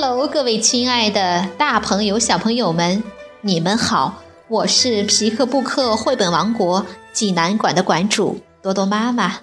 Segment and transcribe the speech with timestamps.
[0.00, 3.02] Hello，各位亲爱的大朋友、小朋友们，
[3.40, 4.22] 你们好！
[4.46, 9.40] 我是皮克布克绘本王国济南馆的馆主多多妈妈。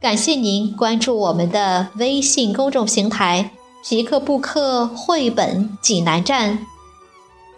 [0.00, 3.50] 感谢您关注我们的微信公众平台
[3.84, 6.66] “皮克布克绘本济南站”。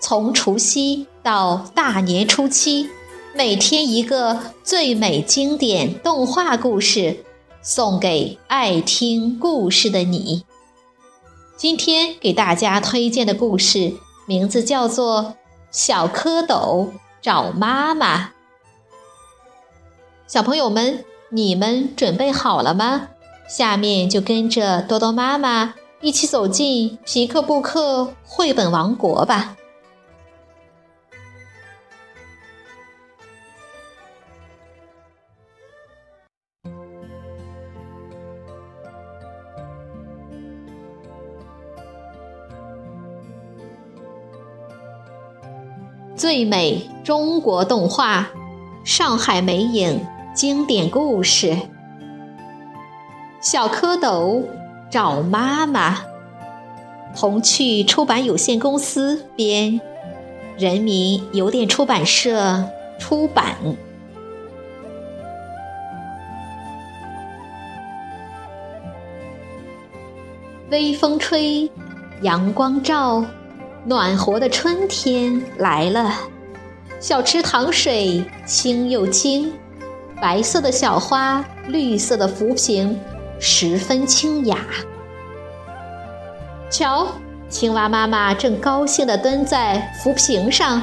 [0.03, 2.89] 从除夕到大年初七，
[3.37, 7.25] 每天一个最美经典动画故事，
[7.63, 10.45] 送给爱听故事的你。
[11.57, 13.95] 今天给大家推荐的故事
[14.27, 15.23] 名字叫做
[15.71, 18.19] 《小蝌蚪找妈妈》。
[20.27, 21.05] 小朋友们。
[21.29, 23.09] 你们准备好了吗？
[23.49, 29.57] 下面就跟着多多妈妈一起走进皮克布克绘本王国吧。
[46.17, 48.29] 最美中国动画，
[48.85, 50.01] 上海美影。
[50.35, 51.47] 经典故事
[53.41, 54.43] 《小蝌蚪
[54.91, 55.95] 找妈妈》，
[57.19, 59.81] 童趣出版有限公司编，
[60.59, 62.63] 人民邮电出版社
[62.99, 63.57] 出版。
[70.69, 71.71] 微风吹，
[72.21, 73.25] 阳光照，
[73.87, 76.13] 暖和的春天来了。
[76.99, 79.53] 小池塘水清又清。
[80.21, 82.99] 白色的小花，绿色的浮萍，
[83.39, 84.59] 十分清雅。
[86.71, 87.07] 瞧，
[87.51, 90.83] 青蛙妈妈正高兴地蹲在浮萍上，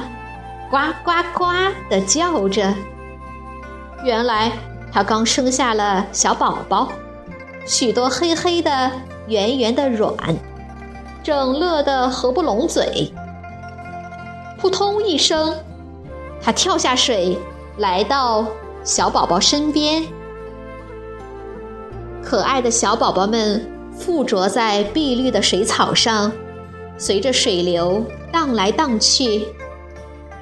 [0.70, 1.44] 呱呱呱
[1.90, 2.72] 地叫着。
[4.04, 4.52] 原来，
[4.92, 6.92] 它刚生下了小宝宝，
[7.66, 8.90] 许多黑黑的、
[9.26, 10.16] 圆圆的卵，
[11.24, 13.12] 正乐得合不拢嘴。
[14.58, 15.52] 扑通一声，
[16.40, 17.36] 它跳下水，
[17.78, 18.46] 来到。
[18.84, 20.02] 小宝宝身边，
[22.22, 26.30] 可爱的小宝宝们附着在碧绿的水草上，
[26.98, 29.48] 随着水流荡来荡去。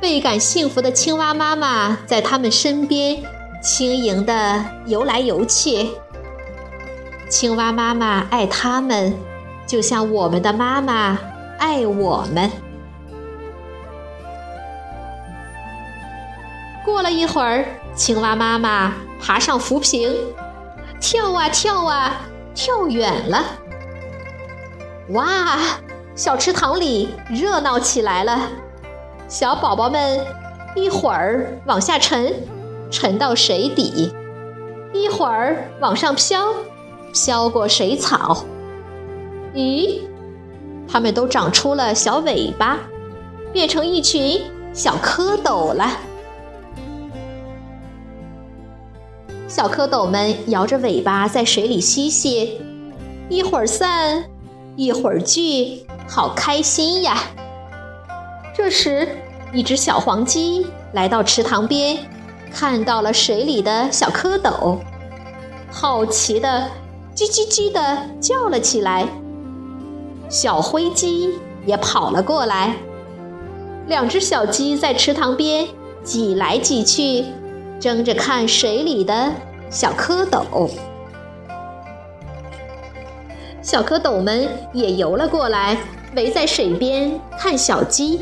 [0.01, 3.23] 倍感幸福的青蛙妈妈在它们身边
[3.63, 5.91] 轻盈地游来游去。
[7.29, 9.15] 青蛙妈妈爱它们，
[9.67, 11.19] 就像我们的妈妈
[11.59, 12.51] 爱我们。
[16.85, 17.65] 过了一会儿。
[17.95, 20.11] 青蛙妈妈爬上浮萍，
[20.99, 22.23] 跳啊跳啊，
[22.55, 23.45] 跳远了。
[25.11, 25.59] 哇，
[26.15, 28.49] 小池塘里热闹起来了。
[29.29, 30.25] 小宝宝们
[30.75, 32.35] 一会儿往下沉，
[32.91, 34.11] 沉到水底；
[34.95, 36.55] 一会儿往上飘，
[37.13, 38.47] 飘过水草。
[39.55, 40.01] 咦，
[40.89, 42.79] 它们都长出了小尾巴，
[43.53, 44.41] 变成一群
[44.73, 45.91] 小蝌蚪了。
[49.47, 52.59] 小蝌蚪们摇着尾巴在水里嬉戏，
[53.29, 54.25] 一会儿散，
[54.77, 57.19] 一会儿聚，好开心呀！
[58.57, 59.07] 这时，
[59.53, 61.99] 一只小黄鸡来到池塘边，
[62.51, 64.79] 看到了水里的小蝌蚪，
[65.71, 66.71] 好奇的
[67.15, 69.07] 叽叽叽的叫了起来。
[70.33, 71.29] 小灰鸡
[71.67, 72.75] 也跑了过来，
[73.87, 75.69] 两只小鸡在池塘边
[76.03, 77.27] 挤来挤去。
[77.79, 79.31] 争着看水里的
[79.69, 80.71] 小蝌蚪，
[83.61, 85.77] 小蝌蚪们也游了过来，
[86.17, 88.21] 围在水边看小鸡。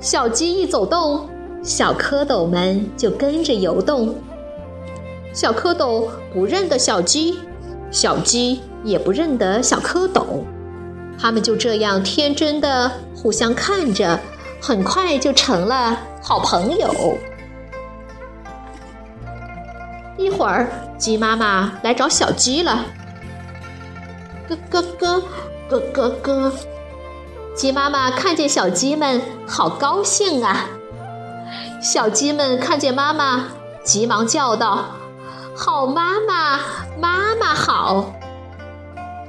[0.00, 1.28] 小鸡一走动，
[1.62, 4.14] 小蝌蚪们就跟着游动。
[5.34, 7.38] 小蝌蚪不认得小鸡，
[7.90, 10.22] 小鸡也不认得小蝌蚪，
[11.18, 14.18] 它们就这样天真的互相看着，
[14.60, 17.18] 很快就成了好朋友。
[20.16, 22.86] 一会儿，鸡妈妈来找小鸡了。
[24.48, 25.22] 咯咯咯，
[25.68, 26.52] 咯咯咯，
[27.54, 30.66] 鸡妈妈看见小鸡们，好高兴啊！
[31.82, 33.48] 小鸡们看见妈妈，
[33.84, 34.86] 急忙叫道
[35.54, 36.60] ：“好妈妈，
[36.98, 38.14] 妈妈好！”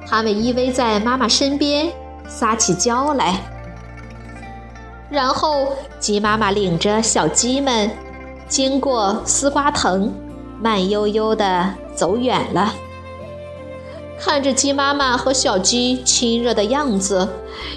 [0.10, 1.92] 它们依偎在妈妈身边，
[2.28, 3.42] 撒起娇来。
[5.10, 7.92] 然后，鸡妈妈领着小鸡们
[8.48, 10.14] 经过丝瓜藤。
[10.60, 12.74] 慢悠悠地走远了。
[14.20, 17.30] 看着鸡妈妈和小鸡亲热的样子，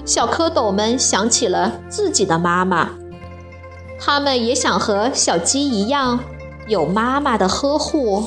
[0.07, 2.89] 小蝌蚪们想起了自己的妈妈，
[4.01, 6.21] 它们也想和小鸡一样
[6.69, 8.27] 有妈妈的呵护。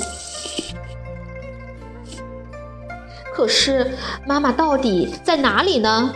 [3.44, 6.14] 可是，妈妈到底在哪里呢？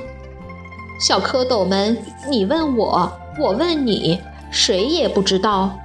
[0.97, 5.77] 小蝌蚪们，你问我，我问你，谁也不知道。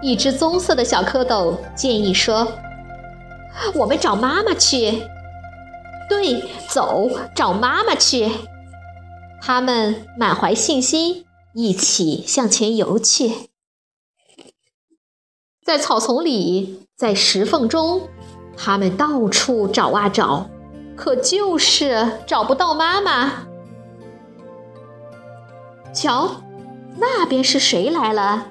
[0.00, 2.46] 一只棕色的小蝌蚪建议说
[3.74, 5.02] ：“我们找妈妈去。”
[6.08, 8.30] 对，走，找妈妈去。
[9.42, 13.50] 他们满怀信心，一起向前游去。
[15.64, 18.08] 在草丛里，在石缝中，
[18.56, 20.48] 他们到处找啊找，
[20.96, 23.46] 可就是找不到妈妈。
[25.92, 26.42] 瞧，
[26.98, 28.46] 那边是谁来了？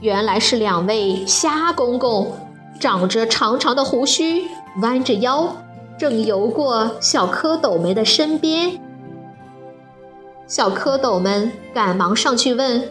[0.00, 2.32] 原来是两位虾公公，
[2.78, 4.48] 长着长长的胡须，
[4.82, 5.56] 弯着腰。
[5.98, 8.78] 正游过小蝌蚪们的身边，
[10.46, 12.86] 小蝌蚪们赶忙上去问：“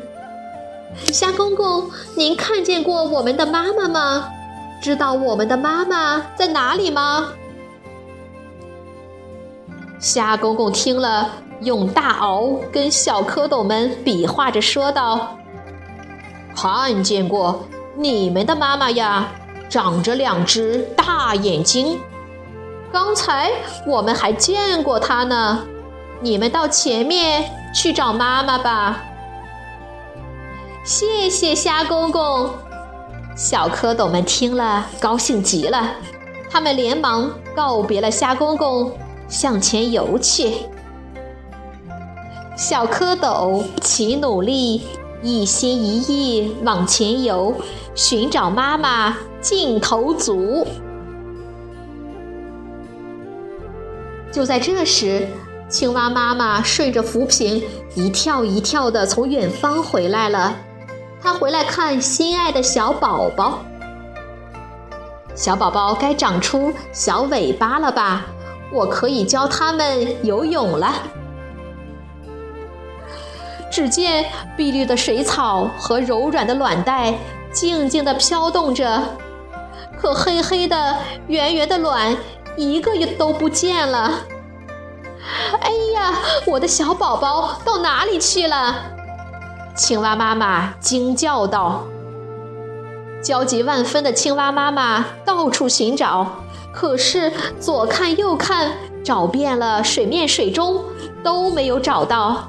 [1.14, 4.32] 虾公公，您看见过我们的妈妈吗？
[4.82, 7.30] 知道我们的妈妈在哪里吗？”
[10.00, 11.32] 虾公公听了，
[11.62, 15.38] 用大螯跟小蝌蚪们比划着说道
[16.56, 19.28] ：“看见过你们的妈妈呀，
[19.70, 22.00] 长着两只大眼睛。”
[22.92, 23.52] 刚才
[23.88, 25.66] 我们还见过它呢，
[26.22, 29.02] 你们到前面去找妈妈吧。
[30.84, 32.50] 谢谢虾公公，
[33.36, 35.96] 小蝌蚪们听了高兴极了，
[36.50, 38.90] 他们连忙告别了虾公公，
[39.28, 40.54] 向前游去。
[42.56, 44.84] 小蝌蚪齐努力，
[45.22, 47.54] 一心一意往前游，
[47.94, 50.66] 寻找妈妈劲头足。
[54.32, 55.28] 就在这时，
[55.68, 57.62] 青蛙妈妈顺着浮萍
[57.96, 60.56] 一跳一跳的从远方回来了。
[61.22, 63.60] 他回来看心爱的小宝宝。
[65.34, 68.26] 小宝宝该长出小尾巴了吧？
[68.72, 70.94] 我可以教他们游泳了。
[73.72, 74.26] 只见
[74.56, 77.14] 碧绿的水草和柔软的卵带
[77.52, 79.04] 静静地飘动着，
[80.00, 80.98] 可黑黑的
[81.28, 82.16] 圆圆的卵。
[82.58, 84.22] 一个也都不见了！
[85.60, 86.14] 哎呀，
[86.46, 88.95] 我的小宝宝到哪里去了？
[89.76, 91.86] 青蛙妈妈惊叫道。
[93.22, 98.72] 焦急万分的青蛙妈妈到处寻找，可是左看右看，
[99.04, 100.82] 找遍了水面水中，
[101.24, 102.48] 都没有找到。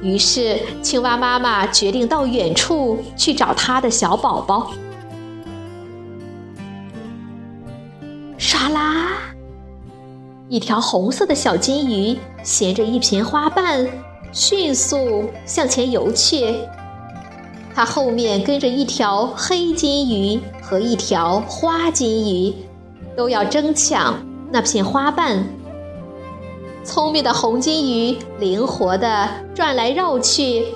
[0.00, 4.72] 于是，青蛙妈妈决定到远处去找它的小宝宝。
[8.36, 9.12] 唰啦！
[10.48, 13.86] 一条红色的小金鱼衔着一片花瓣，
[14.32, 16.54] 迅速向前游去。
[17.74, 22.54] 它后面跟着一条黑金鱼和一条花金鱼，
[23.16, 25.44] 都要争抢那片花瓣。
[26.84, 30.66] 聪明的红金鱼灵活地转来绕去，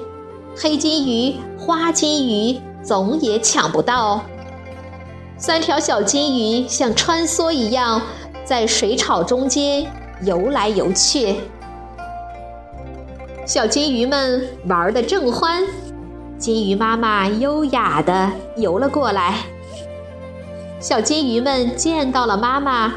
[0.57, 4.23] 黑金鱼、花金鱼总也抢不到。
[5.37, 8.01] 三条小金鱼像穿梭一样，
[8.45, 9.87] 在水草中间
[10.23, 11.37] 游来游去。
[13.47, 15.63] 小金鱼们玩得正欢，
[16.37, 19.37] 金鱼妈妈优雅地游了过来。
[20.81, 22.95] 小金鱼们见到了妈妈，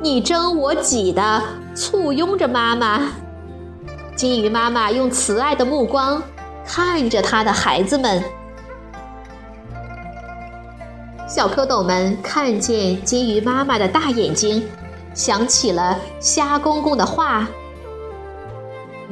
[0.00, 1.42] 你争我挤的
[1.74, 3.02] 簇拥着妈妈。
[4.16, 6.22] 金鱼妈妈用慈爱的目光
[6.64, 8.24] 看着她的孩子们。
[11.28, 14.66] 小蝌蚪们看见金鱼妈妈的大眼睛，
[15.12, 17.46] 想起了虾公公的话：“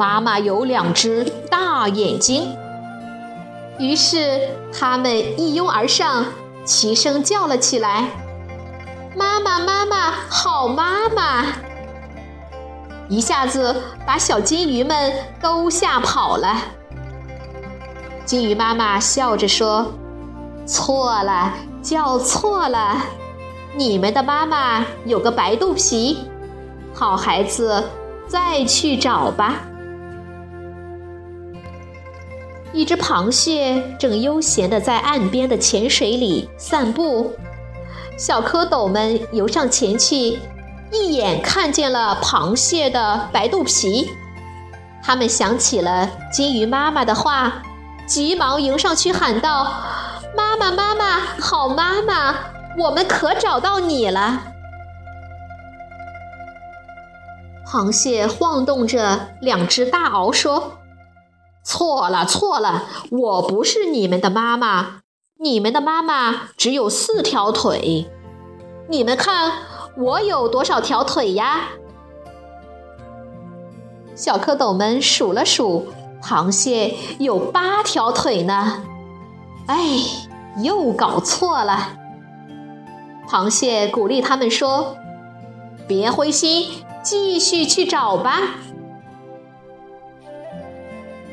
[0.00, 2.56] 妈妈有两只大眼睛。”
[3.78, 6.24] 于是他们一拥而上，
[6.64, 8.08] 齐声叫了起来
[9.14, 11.44] ：“妈妈，妈妈，好妈妈！”
[13.08, 16.56] 一下子把小金鱼们都吓跑了。
[18.24, 19.92] 金鱼妈妈笑着说
[20.64, 21.52] ：“错了。”
[21.82, 22.98] 叫错了，
[23.74, 26.28] 你们的妈妈有个白肚皮，
[26.92, 27.82] 好孩子，
[28.28, 29.62] 再去找吧。
[32.72, 37.32] 一只螃蟹正悠闲地在岸边的浅水里散步，
[38.16, 40.38] 小蝌蚪们游上前去，
[40.92, 44.10] 一眼看见了螃蟹的白肚皮，
[45.02, 47.62] 他们想起了金鱼妈妈的话，
[48.06, 49.72] 急忙迎上去喊道。
[50.36, 52.36] 妈妈，妈妈，好妈妈，
[52.78, 54.44] 我们可找到你了。
[57.66, 60.78] 螃蟹晃动着两只大螯说
[61.70, 65.02] ：“错了，错了，我不是你们的妈妈。
[65.38, 68.10] 你们的妈妈只有四条腿，
[68.88, 69.52] 你们看
[69.96, 71.68] 我有多少条腿呀？”
[74.16, 75.86] 小蝌蚪们数了数，
[76.20, 78.82] 螃蟹有八条腿呢。
[79.68, 79.78] 哎，
[80.64, 81.96] 又搞错了。
[83.28, 84.96] 螃蟹鼓励他们说
[85.86, 88.56] ：“别灰心，继续去找吧。”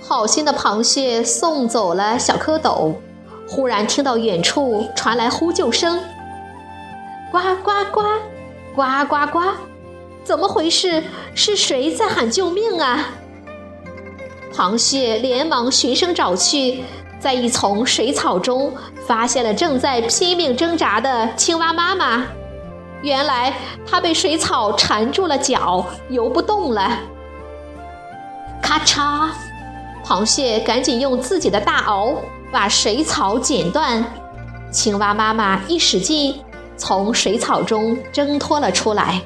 [0.08, 2.94] 好心的螃蟹送走了小蝌蚪，
[3.46, 6.00] 忽然听到远处传来呼救声
[7.30, 8.02] ：“呱呱呱，
[8.74, 9.40] 呱呱呱！
[10.24, 11.04] 怎么回事？
[11.36, 13.10] 是谁在喊救命啊？”
[14.56, 16.86] 螃蟹连忙循声找去。
[17.20, 18.72] 在一丛水草中，
[19.06, 22.24] 发现了正在拼命挣扎的青蛙妈妈。
[23.02, 23.54] 原来
[23.86, 27.00] 它被水草缠住了脚，游不动了。
[28.62, 29.30] 咔嚓！
[30.08, 32.16] 螃蟹赶紧用自己的大螯
[32.50, 34.02] 把水草剪断。
[34.72, 36.42] 青蛙妈妈一使劲，
[36.78, 39.22] 从水草中挣脱了出来。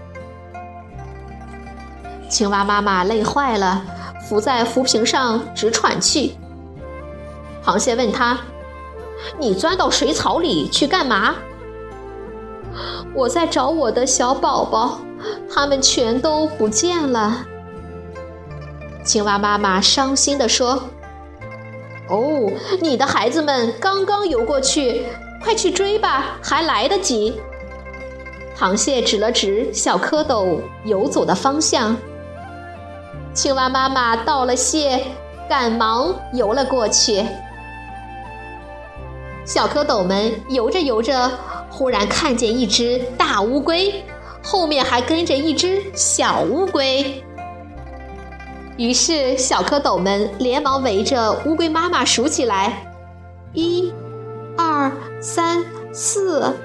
[2.28, 3.84] 青蛙妈妈累坏了，
[4.28, 6.36] 伏在浮萍上直喘气。
[7.64, 8.40] 螃蟹问他
[9.38, 11.36] ：“你钻到水草里去干嘛
[13.14, 15.00] ？”“我在找我的小宝宝，
[15.48, 17.46] 他们全都不见了。”
[19.04, 20.90] 青蛙妈妈伤心地说
[22.08, 25.06] ：“哦，你的孩子们刚刚游过去，
[25.44, 27.42] 快去追吧，还来得及。”
[28.58, 31.98] 螃蟹指了指小蝌蚪游走的方向。
[33.34, 35.04] 青蛙妈妈道了谢，
[35.50, 37.26] 赶忙游了过去。
[39.44, 41.32] 小蝌蚪们游着游着，
[41.72, 44.04] 忽然看见一只大乌龟，
[44.44, 47.24] 后面还跟着一只小乌龟。
[48.78, 52.94] 于是，小蝌蚪们连忙围着乌龟妈妈数起来：
[53.54, 53.94] 一、
[54.58, 55.64] 二、三、
[55.94, 56.56] 四，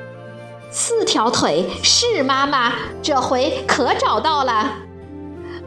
[0.70, 2.72] 四条腿是妈妈，
[3.02, 4.72] 这回可找到了！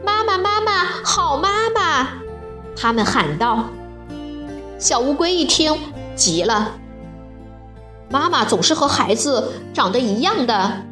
[0.04, 2.08] 妈妈，妈妈，好妈妈！
[2.76, 3.66] 他们喊道。
[4.80, 5.78] 小乌龟一听，
[6.16, 6.72] 急了。
[8.10, 10.84] 妈妈总是和孩子长得一样的，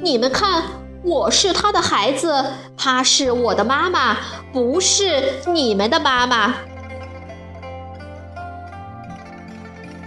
[0.00, 0.62] 你们看，
[1.04, 2.42] 我是他的孩子，
[2.78, 4.16] 他是我的妈妈，
[4.54, 6.54] 不是你们的妈妈。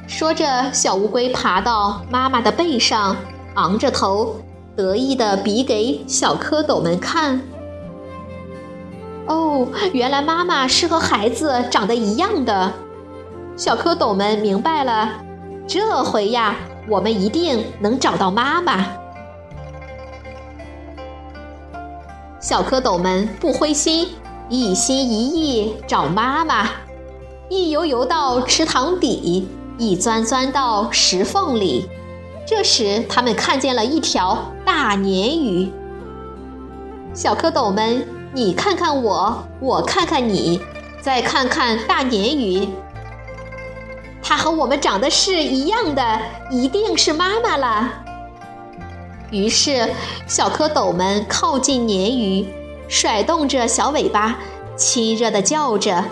[0.07, 3.15] 说着，小乌龟爬到妈妈的背上，
[3.53, 4.37] 昂着头，
[4.75, 7.39] 得意的比给小蝌蚪们看。
[9.27, 12.73] 哦，原来妈妈是和孩子长得一样的，
[13.55, 15.11] 小蝌蚪们明白了。
[15.67, 16.55] 这回呀，
[16.89, 18.87] 我们一定能找到妈妈。
[22.47, 24.07] 小蝌蚪们不灰心，
[24.47, 26.69] 一心一意找妈妈。
[27.49, 31.89] 一游游到池塘底，一钻钻到石缝里。
[32.47, 35.69] 这时，他们看见了一条大鲶鱼。
[37.13, 40.61] 小蝌蚪们，你看看我，我看看你，
[41.01, 42.69] 再看看大鲶鱼。
[44.23, 48.05] 它和我们长得是一样的，一定是妈妈了。
[49.31, 49.89] 于是，
[50.27, 52.47] 小蝌蚪们靠近鲶鱼，
[52.87, 54.39] 甩动着小尾巴，
[54.75, 56.05] 亲热地叫着：“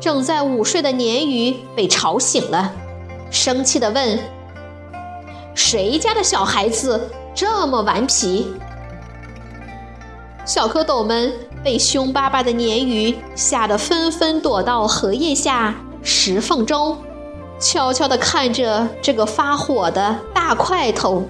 [0.00, 2.72] 正在午睡的鲶鱼被吵醒了，
[3.30, 4.18] 生气地问
[5.54, 8.52] ：“谁家的小孩子这么顽皮？”
[10.46, 11.32] 小蝌蚪们。
[11.64, 15.74] 被凶巴巴的鲶鱼吓得纷纷躲到荷叶下、
[16.04, 16.96] 石缝中，
[17.58, 21.28] 悄悄地看着这个发火的大块头。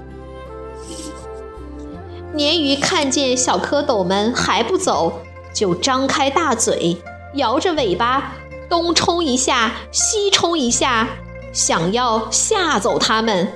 [2.35, 5.20] 鲶鱼看见小蝌蚪们还不走，
[5.52, 6.97] 就张开大嘴，
[7.35, 8.32] 摇着尾巴，
[8.68, 11.08] 东冲一下，西冲一下，
[11.52, 13.49] 想要吓走它们。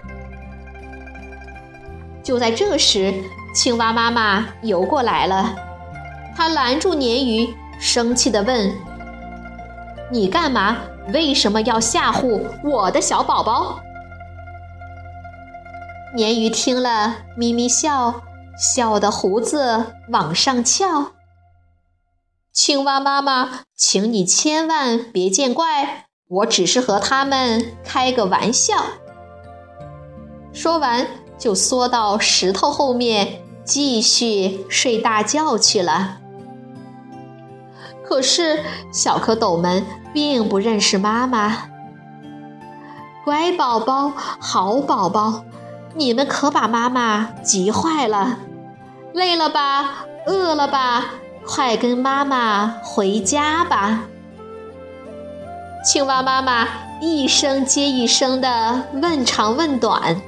[2.23, 3.13] 就在这时，
[3.55, 5.55] 青蛙妈妈游过来了。
[6.35, 8.73] 它拦住鲶鱼，生气地问
[10.11, 10.79] ：“你干嘛？
[11.13, 13.81] 为什么要吓唬我的小宝宝？”
[16.15, 18.23] 鲶鱼听了，咪咪笑，
[18.59, 21.13] 笑得胡子往上翘。
[22.53, 28.75] 青蛙妈妈，请你千万别见怪，我只是和他们开个玩笑。
[30.53, 31.07] 说完，
[31.39, 36.19] 就缩到石头后面，继续睡大觉去了。
[38.07, 38.61] 可是，
[38.93, 41.69] 小蝌蚪们并不认识妈妈。
[43.25, 45.45] 乖宝宝，好宝宝，
[45.95, 48.39] 你们可把妈妈急坏了。
[49.15, 50.05] 累了吧？
[50.27, 51.07] 饿了吧？
[51.45, 54.05] 快跟妈妈回家吧！
[55.85, 56.69] 青蛙妈妈
[57.01, 60.21] 一声接一声的问长问短。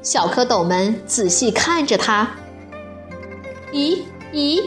[0.00, 2.28] 小蝌蚪们仔细看着它。
[3.72, 3.98] 咦
[4.32, 4.62] 咦，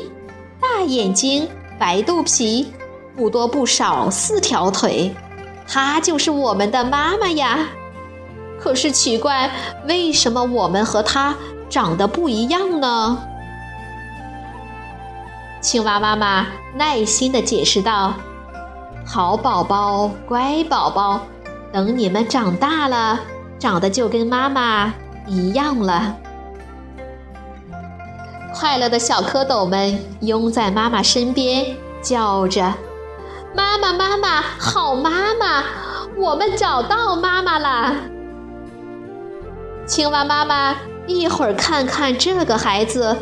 [0.63, 2.71] 大眼睛，白肚皮，
[3.17, 5.13] 不多不少四条腿，
[5.67, 7.67] 它就是我们的妈妈呀。
[8.57, 9.51] 可是奇怪，
[9.87, 11.35] 为什么我们和它
[11.69, 13.19] 长得不一样呢？
[15.59, 18.13] 青蛙妈妈耐心地解释道
[19.05, 21.19] ：“好宝宝，乖宝宝，
[21.73, 23.19] 等你们长大了，
[23.59, 24.93] 长得就跟妈妈
[25.27, 26.15] 一样了。”
[28.53, 32.73] 快乐的小蝌蚪们拥在妈妈身边，叫着
[33.55, 35.63] ：“妈妈，妈妈，好妈妈，
[36.15, 37.95] 我们找到妈妈了！”
[39.87, 40.75] 青蛙妈妈
[41.07, 43.17] 一会儿看看这个孩子，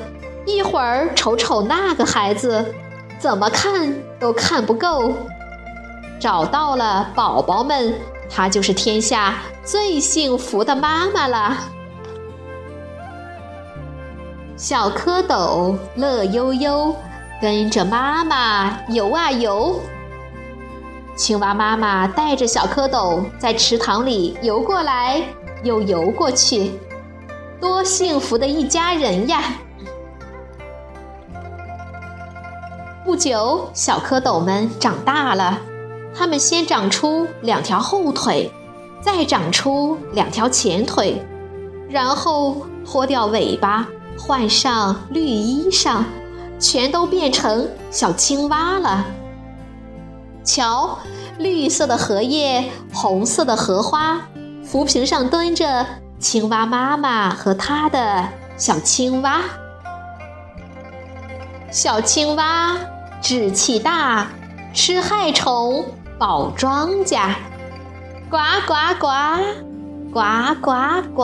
[0.46, 2.64] 一会儿瞅瞅那个孩子，
[3.18, 5.14] 怎么看都看不够。
[6.20, 7.96] 找到了宝宝们，
[8.30, 11.58] 她就是天下最幸福的妈妈了。
[14.62, 16.96] 小蝌蚪乐悠悠，
[17.42, 19.82] 跟着妈妈游啊游。
[21.16, 25.20] 青蛙妈妈带着小蝌蚪在池塘里游过来。
[25.64, 26.74] 又游过去，
[27.60, 29.42] 多幸福的一家人呀！
[33.04, 35.60] 不久，小蝌蚪们长大了，
[36.16, 38.52] 它们先长出两条后腿，
[39.02, 41.20] 再长出两条前腿，
[41.90, 43.88] 然后脱掉尾巴，
[44.22, 46.04] 换上绿衣裳，
[46.60, 49.04] 全都变成小青蛙了。
[50.44, 51.00] 瞧，
[51.40, 54.22] 绿色的荷叶，红色的荷花。
[54.64, 55.86] 浮萍上蹲着
[56.20, 59.42] 青蛙妈妈和它的小青蛙。
[61.72, 62.78] 小青蛙
[63.22, 64.28] 志气大，
[64.72, 65.84] 吃害虫，
[66.20, 67.34] 保庄稼。
[68.30, 69.08] 呱呱呱，
[70.14, 70.22] 呱
[70.62, 70.72] 呱
[71.16, 71.24] 呱。